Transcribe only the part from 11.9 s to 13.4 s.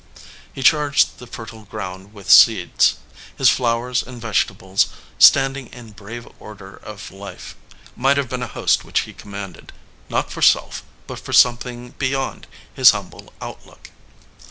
beyond his humble